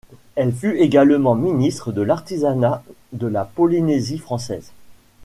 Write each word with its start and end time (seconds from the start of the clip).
Elle 0.35 0.51
fut 0.51 0.77
également 0.77 1.35
ministre 1.35 1.91
de 1.91 2.01
l’Artisanat 2.01 2.81
de 3.13 3.27
la 3.27 3.45
Polynésie 3.45 4.17
française. 4.17 4.71